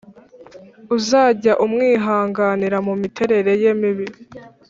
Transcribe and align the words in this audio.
Uzajya 0.97 1.53
umwihanganira 1.65 2.77
mumiterere 2.87 3.51
ye 3.61 3.71
mibi 3.79 4.07